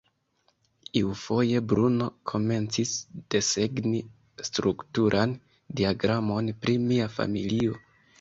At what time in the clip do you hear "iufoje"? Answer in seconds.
0.99-1.57